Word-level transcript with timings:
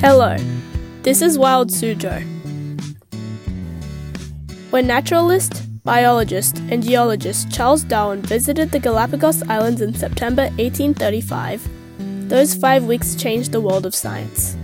Hello, 0.00 0.36
this 1.02 1.22
is 1.22 1.40
Wild 1.40 1.70
Suzhou. 1.70 2.22
When 4.70 4.86
naturalist, 4.86 5.64
biologist, 5.82 6.58
and 6.70 6.84
geologist 6.84 7.50
Charles 7.50 7.82
Darwin 7.82 8.22
visited 8.22 8.70
the 8.70 8.78
Galapagos 8.78 9.42
Islands 9.48 9.80
in 9.80 9.92
September 9.92 10.42
1835, 10.56 11.68
those 12.28 12.54
five 12.54 12.84
weeks 12.84 13.16
changed 13.16 13.50
the 13.50 13.60
world 13.60 13.84
of 13.86 13.94
science. 13.94 14.56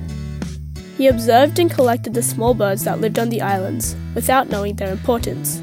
He 0.97 1.09
observed 1.09 1.59
and 1.59 1.69
collected 1.69 2.15
the 2.15 2.23
small 2.23 2.55
birds 2.55 2.85
that 2.85 3.01
lived 3.01 3.19
on 3.19 3.29
the 3.29 3.43
islands 3.43 3.97
without 4.15 4.51
knowing 4.51 4.77
their 4.77 4.93
importance. 4.93 5.61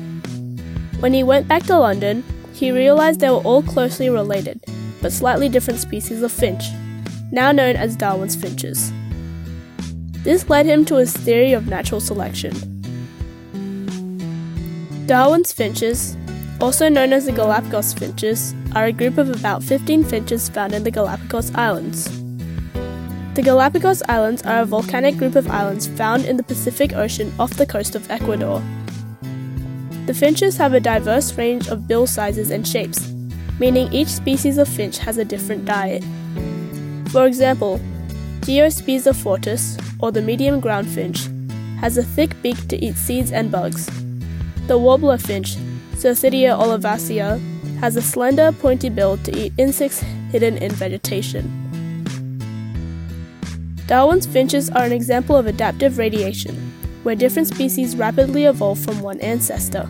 When 1.00 1.14
he 1.14 1.24
went 1.24 1.47
back 1.47 1.64
to 1.68 1.79
London, 1.79 2.25
he 2.54 2.74
realized 2.74 3.21
they 3.21 3.29
were 3.29 3.38
all 3.38 3.64
closely 3.64 4.10
related, 4.10 4.65
but 5.01 5.14
slightly 5.14 5.47
different 5.47 5.79
species 5.79 6.24
of 6.24 6.32
finch, 6.33 6.65
now 7.32 7.54
known 7.54 7.78
as 7.78 7.96
Darwin's 7.96 8.36
finches. 8.36 8.92
This 10.24 10.48
led 10.50 10.68
him 10.68 10.86
to 10.86 10.96
his 10.98 11.16
theory 11.16 11.54
of 11.54 11.68
natural 11.68 12.00
selection. 12.00 12.54
Darwin's 15.07 15.52
finches, 15.52 16.16
also 16.60 16.88
known 16.88 17.12
as 17.12 17.25
the 17.25 17.32
Galapagos 17.32 17.93
finches, 17.93 18.54
are 18.76 18.86
a 18.86 18.93
group 18.93 19.18
of 19.18 19.29
about 19.29 19.64
15 19.64 20.04
finches 20.04 20.48
found 20.48 20.74
in 20.74 20.84
the 20.84 20.92
Galapagos 20.92 21.54
Islands. 21.56 22.10
The 23.34 23.42
Galapagos 23.42 24.04
Islands 24.07 24.43
are 24.43 24.62
a 24.62 24.65
volcanic 24.65 25.18
group 25.18 25.36
of 25.36 25.50
islands 25.50 25.88
found 25.88 26.26
in 26.26 26.38
the 26.38 26.43
Pacific 26.43 26.93
Ocean 26.93 27.34
off 27.40 27.56
the 27.56 27.65
coast 27.65 27.96
of 27.96 28.10
Ecuador. 28.12 28.62
The 30.06 30.14
finches 30.14 30.57
have 30.57 30.74
a 30.74 30.79
diverse 30.79 31.36
range 31.38 31.68
of 31.68 31.88
bill 31.88 32.06
sizes 32.06 32.52
and 32.52 32.67
shapes, 32.67 33.12
meaning 33.59 33.92
each 33.92 34.09
species 34.09 34.58
of 34.58 34.67
finch 34.67 35.00
has 35.00 35.17
a 35.17 35.26
different 35.26 35.66
diet. 35.66 36.03
For 37.09 37.26
example, 37.26 37.80
Geospiza 38.42 39.16
fortis, 39.16 39.78
or 40.00 40.11
the 40.11 40.22
medium 40.22 40.59
ground 40.59 40.89
finch, 40.89 41.30
has 41.80 41.97
a 41.97 42.03
thick 42.03 42.39
beak 42.42 42.67
to 42.70 42.78
eat 42.83 42.95
seeds 42.95 43.31
and 43.31 43.52
bugs. 43.52 43.88
The 44.66 44.78
warbler 44.78 45.20
finch, 45.20 45.58
Certhidea 45.94 46.58
olivacea, 46.58 47.39
has 47.80 47.95
a 47.95 48.02
slender, 48.02 48.52
pointy 48.52 48.89
bill 48.89 49.17
to 49.17 49.38
eat 49.38 49.53
insects 49.59 50.00
hidden 50.31 50.58
in 50.58 50.72
vegetation. 50.72 51.58
Darwin's 53.86 54.25
finches 54.25 54.70
are 54.72 54.86
an 54.86 54.92
example 54.92 55.36
of 55.36 55.45
adaptive 55.45 56.00
radiation, 56.00 56.55
where 57.03 57.16
different 57.16 57.48
species 57.48 57.95
rapidly 57.95 58.45
evolve 58.45 58.80
from 58.80 59.02
one 59.02 59.20
ancestor. 59.20 59.88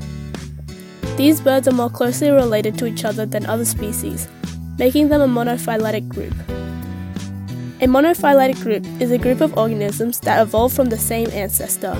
These 1.16 1.40
birds 1.40 1.68
are 1.70 1.74
more 1.74 1.90
closely 1.90 2.32
related 2.32 2.78
to 2.80 2.86
each 2.86 3.06
other 3.06 3.26
than 3.26 3.46
other 3.46 3.66
species, 3.66 4.28
making 4.78 5.08
them 5.08 5.22
a 5.22 5.28
monophyletic 5.28 6.10
group. 6.10 6.34
A 7.82 7.86
monophyletic 7.86 8.62
group 8.62 8.86
is 9.02 9.10
a 9.10 9.18
group 9.18 9.42
of 9.42 9.58
organisms 9.58 10.20
that 10.20 10.40
evolved 10.40 10.76
from 10.76 10.90
the 10.90 11.00
same 11.00 11.32
ancestor. 11.32 11.98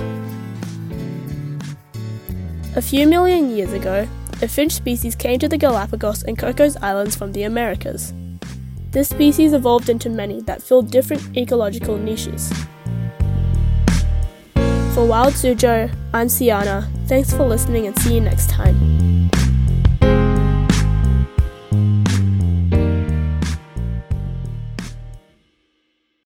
A 2.76 2.80
few 2.80 3.04
million 3.08 3.50
years 3.50 3.72
ago, 3.72 4.06
a 4.40 4.46
finch 4.46 4.70
species 4.70 5.16
came 5.16 5.40
to 5.40 5.48
the 5.48 5.58
Galapagos 5.58 6.22
and 6.22 6.38
Cocos 6.38 6.76
Islands 6.76 7.16
from 7.16 7.32
the 7.32 7.42
Americas. 7.42 8.14
This 8.92 9.08
species 9.08 9.54
evolved 9.54 9.88
into 9.88 10.08
many 10.08 10.40
that 10.42 10.62
filled 10.62 10.92
different 10.92 11.36
ecological 11.36 11.98
niches. 11.98 12.52
For 14.94 15.04
Wild 15.04 15.34
Suzhou, 15.34 15.92
I'm 16.14 16.28
Siana. 16.28 16.88
Thanks 17.08 17.34
for 17.34 17.42
listening 17.42 17.88
and 17.88 17.98
see 17.98 18.14
you 18.14 18.20
next 18.20 18.48
time. 18.50 19.28